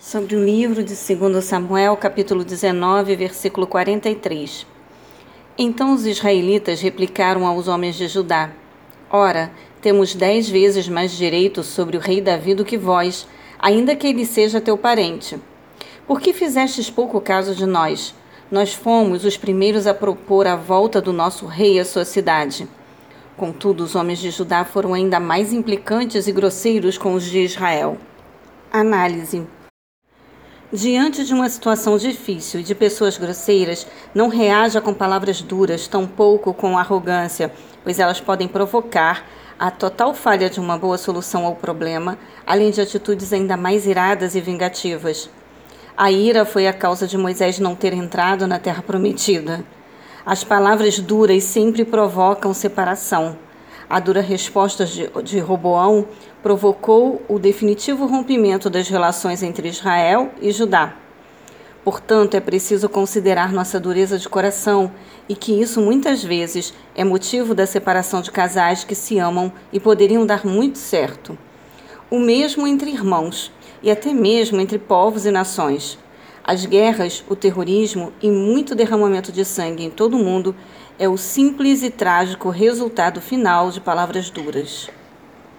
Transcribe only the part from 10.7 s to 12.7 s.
mais direito sobre o rei Davi do